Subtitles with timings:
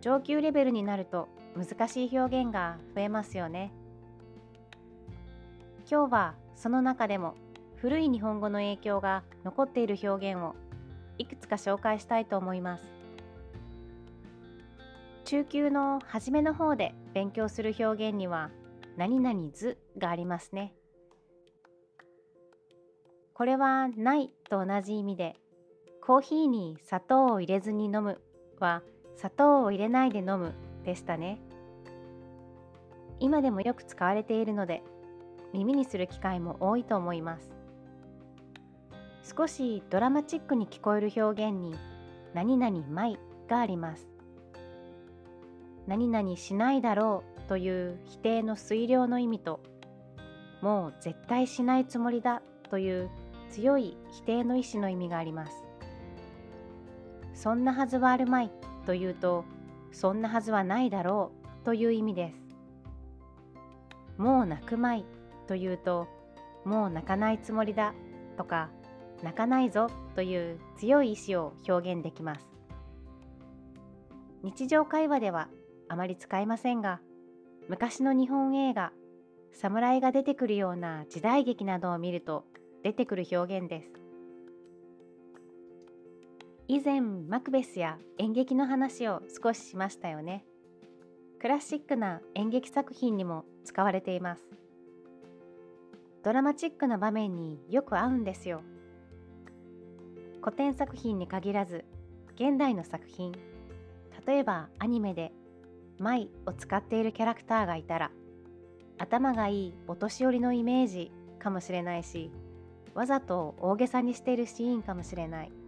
[0.00, 3.72] 上級レベルになると難しい表現が増えますよね。
[5.90, 7.34] 今日はその中でも
[7.76, 10.54] 古い日本語の影響が残っている表現を
[11.18, 12.84] いくつか紹介したいと思います。
[15.24, 18.50] 中級の初めの方で勉強する表現には
[18.96, 20.74] 何々図がありますね。
[23.34, 25.36] これはないと同じ意味で
[26.00, 28.20] コーヒーに砂糖を入れずに飲む
[28.60, 28.82] は
[29.16, 30.54] 砂糖を入れないで飲む。
[30.86, 31.40] でしたね。
[33.18, 34.82] 今でもよく使われているので
[35.52, 37.50] 耳にする機会も多いと思います。
[39.36, 41.74] 少しドラマチックに聞こえる表現に
[42.34, 43.08] 何々ま
[43.48, 44.06] があります。
[45.88, 49.60] 何々しないだろうという否定の推量の意味と
[50.60, 53.10] もう絶対しないつもりだという
[53.50, 55.64] 強い否定の意思の意味があります。
[57.34, 58.50] そんなはずはあるまい。
[58.86, 59.44] というと
[59.92, 62.36] そんなはずはないだろうという意味です。
[64.16, 65.04] もう泣くまい
[65.46, 66.08] というと
[66.64, 67.92] もう泣かないつもりだ
[68.38, 68.70] とか
[69.22, 72.46] 泣かないぞという強い意志を表現できます。
[74.42, 75.48] 日常会話では
[75.88, 77.00] あまり使いませんが
[77.68, 78.92] 昔の日本映画
[79.52, 82.44] 侍が出てくるような時代劇などを見ると
[82.84, 84.05] 出てくる表現です。
[86.68, 90.44] 以前マクベスや演劇の話を少ししましたよね。
[91.40, 94.42] クラシックな演劇作品にも使われています。
[96.24, 98.62] ドラマチックな場面によく合うんですよ。
[100.42, 101.84] 古典作品に限らず
[102.34, 103.32] 現代の作品
[104.26, 105.32] 例えばアニメで
[105.98, 108.10] 「舞」を使っているキャラクターがいたら
[108.98, 112.30] 頭がいいお年寄りのイメージかもしれないし
[112.94, 115.65] わざと大げさにしているシーンかもしれない。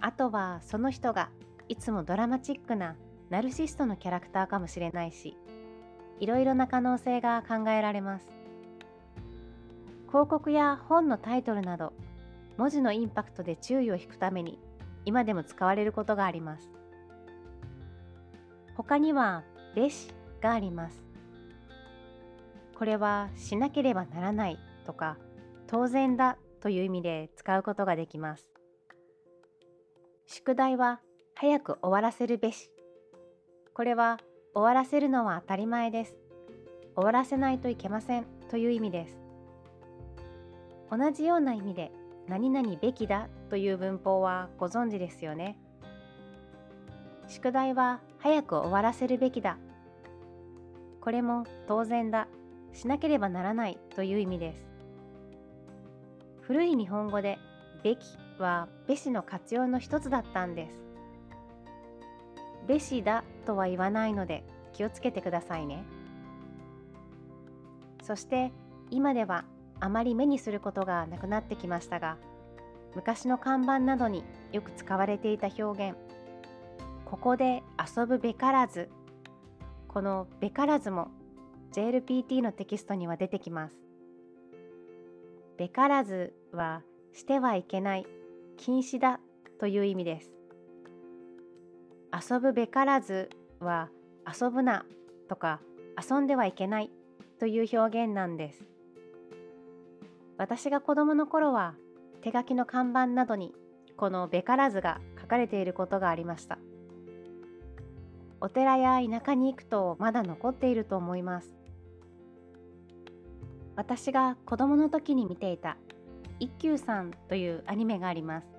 [0.00, 1.30] あとはその人が
[1.68, 2.96] いつもドラマチックな
[3.30, 5.36] ナルシストのキャラクターかもしれないし
[6.20, 8.26] いろいろな可能性が考えられます。
[10.08, 11.92] 広告や本のタイトルなど
[12.56, 14.58] 文字のインパクトで注意を引くために
[15.04, 16.70] 今でも使われることがあります。
[18.76, 19.42] 他には
[19.74, 21.02] 「べし」があります。
[22.78, 25.16] これはしなければならないとか
[25.66, 28.55] 当然だという意味で使うことができます。
[30.28, 31.00] 宿題は
[31.36, 32.72] 早く終わらせるべし。
[33.74, 34.18] これは
[34.54, 36.16] 終わらせるのは当たり前です。
[36.96, 39.16] 終わらせないといけませんという意味です。
[40.90, 41.92] 同じような意味で
[42.26, 45.56] 何々べきだという文法はご存知ですよね。
[47.28, 49.58] 宿題は早く終わらせるべきだ。
[51.00, 52.26] これも当然だ。
[52.72, 54.66] しなければならないという意味です。
[56.40, 57.38] 古い日本語で
[57.84, 58.00] べき
[58.42, 60.86] はべしの活用の一つだったんです。
[62.66, 65.84] べしだとは言わないので気をつけてくださいね。
[68.02, 68.52] そして
[68.90, 69.44] 今では
[69.80, 72.16] あまり目にすることがなくなってきましたが
[72.94, 75.98] 昔の看板などによく使われていた表現
[77.04, 77.62] ここで
[77.96, 78.88] 遊ぶべからず
[79.88, 81.08] このべからずも
[81.72, 83.74] JLPT のテキストには出てきます。
[85.58, 86.82] べからずは
[87.12, 88.06] してはいけない
[88.56, 89.20] 禁止だ
[89.58, 90.30] という意味です。
[92.12, 93.30] 遊ぶべからず
[93.60, 93.90] は
[94.26, 94.84] 遊ぶな
[95.28, 95.60] とか
[96.00, 96.90] 遊んではいけない
[97.38, 98.64] という表現なんです。
[100.38, 101.74] 私が子供の頃は
[102.20, 103.54] 手書きの看板などに
[103.96, 106.58] このべからずが書かれていることがありました。
[108.40, 111.54] お寺や田舎に行くとまだ残っていると思います。
[113.76, 115.76] 私が子供の時に見ていた
[116.38, 118.55] 一休さんというアニメがあります。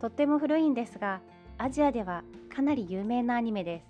[0.00, 1.20] とっても古いんですが
[1.58, 2.24] アジアでは
[2.54, 3.84] かなり有名なアニメです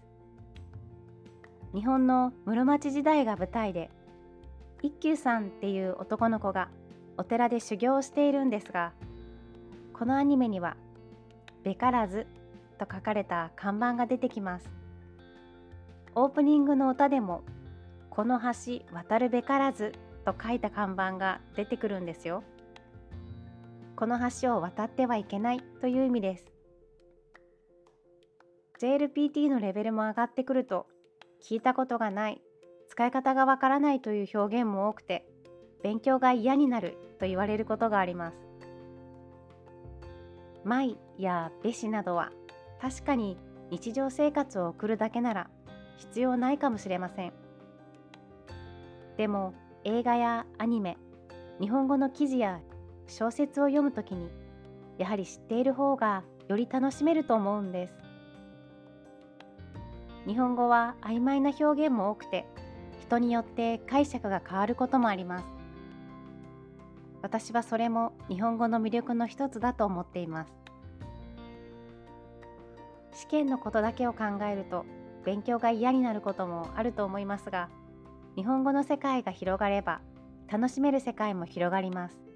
[1.72, 3.90] 日本の室町時代が舞台で
[4.82, 6.68] 一休さんっていう男の子が
[7.16, 8.92] お寺で修行をしているんですが
[9.92, 10.76] このアニメには
[11.62, 12.26] 「べからず」
[12.78, 14.68] と書かれた看板が出てきます
[16.16, 17.42] オープニングの歌でも
[18.10, 19.92] 「この橋渡るべからず」
[20.26, 22.42] と書いた看板が出てくるんですよ。
[24.00, 26.46] この橋を渡ってはいけないという意味です。
[28.80, 30.86] JLPT のレベルも上がってくると
[31.46, 32.40] 聞いたことがない
[32.88, 35.26] 使い方がわからないという表現も多くて
[35.82, 38.38] 勉強が嫌になると言われることがあります。
[40.64, 42.32] 舞やべしなどは
[42.80, 43.36] 確かに
[43.70, 45.50] 日常生活を送るだけなら
[45.98, 47.34] 必要ないかもしれません。
[49.18, 49.52] でも
[49.84, 50.96] 映画やアニメ、
[51.60, 52.62] 日本語の記事や
[53.10, 54.30] 小説を読むときに
[54.96, 57.94] やはり知っている方がより楽しめると思うんです。
[60.26, 62.46] 日本語は曖昧な表現も多くて
[63.00, 65.44] 人によって解釈が変わることもあります。
[67.22, 70.52] 私はそれも日本語の魅力の一つだと思っています。
[73.12, 74.86] 試験のことだけを考えると
[75.24, 77.68] 勉強が嫌になることもあると思いますが、
[78.36, 80.00] 日本語の世界が広がれば
[80.48, 82.29] 楽しめる世界も広がります。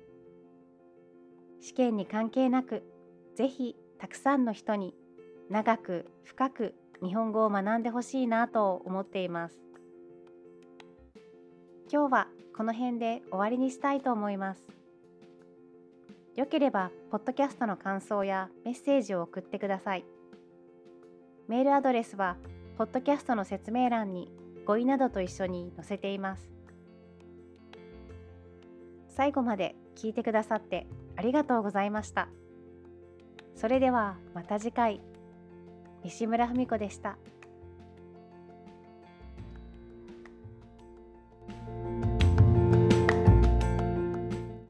[1.65, 2.83] 試験に関係なく、
[3.37, 4.95] ぜひたくさんの人に
[5.49, 9.59] 長く深く日本語を学んでほしいなと思っています。
[11.91, 14.63] 今日はこの辺で終わりにしたいと思います。
[16.37, 20.05] よければ、ポッドキャストの感想やメッセージを送ってください。
[21.49, 22.37] メールアドレスは、
[22.77, 24.31] ポッドキャストの説明欄に
[24.67, 26.47] 語彙などと一緒に載せています。
[29.09, 32.29] 最後まで聞いてくださってありがとうございました。
[33.55, 35.01] それではまた次回。
[36.03, 37.17] 西村文子でした。